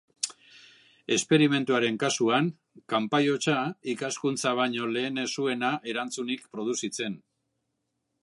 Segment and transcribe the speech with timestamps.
[1.15, 2.47] Esperimentuaren kasuan:
[2.93, 3.57] kanpai-hotsa,
[3.93, 7.21] ikaskuntza baino lehen ez zuena erantzunik produzitzen.